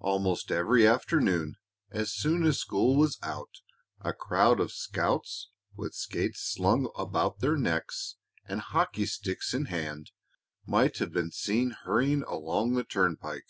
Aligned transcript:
Almost 0.00 0.50
every 0.50 0.86
afternoon 0.86 1.56
as 1.90 2.14
soon 2.14 2.44
as 2.46 2.58
school 2.58 2.96
was 2.96 3.18
out 3.22 3.60
a 4.00 4.14
crowd 4.14 4.58
of 4.58 4.72
scouts, 4.72 5.50
with 5.76 5.92
skates 5.92 6.40
slung 6.40 6.90
about 6.96 7.40
their 7.40 7.58
necks 7.58 8.16
and 8.46 8.62
hockey 8.62 9.04
sticks 9.04 9.52
in 9.52 9.66
hand, 9.66 10.10
might 10.66 10.96
have 10.96 11.12
been 11.12 11.30
seen 11.30 11.72
hurrying 11.72 12.22
along 12.22 12.72
the 12.72 12.84
turnpike. 12.84 13.44